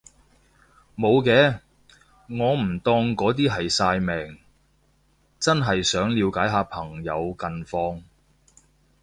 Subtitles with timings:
[0.95, 1.59] 無嘅，
[2.27, 4.39] 我唔當嗰啲係曬命，
[5.39, 8.01] 真係想了解下朋友近況